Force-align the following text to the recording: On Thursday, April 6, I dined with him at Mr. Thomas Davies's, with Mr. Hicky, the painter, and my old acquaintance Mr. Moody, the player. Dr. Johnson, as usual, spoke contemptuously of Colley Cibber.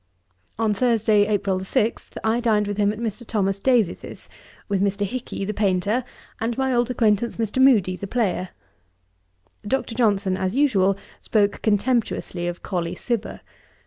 On 0.57 0.73
Thursday, 0.73 1.27
April 1.27 1.59
6, 1.63 2.09
I 2.23 2.39
dined 2.39 2.67
with 2.67 2.77
him 2.77 2.91
at 2.91 2.97
Mr. 2.97 3.23
Thomas 3.23 3.59
Davies's, 3.59 4.29
with 4.67 4.81
Mr. 4.81 5.05
Hicky, 5.05 5.45
the 5.45 5.53
painter, 5.53 6.03
and 6.39 6.57
my 6.57 6.73
old 6.73 6.89
acquaintance 6.89 7.35
Mr. 7.35 7.61
Moody, 7.61 7.95
the 7.95 8.07
player. 8.07 8.49
Dr. 9.61 9.93
Johnson, 9.93 10.37
as 10.37 10.55
usual, 10.55 10.97
spoke 11.19 11.61
contemptuously 11.61 12.47
of 12.47 12.63
Colley 12.63 12.95
Cibber. 12.95 13.41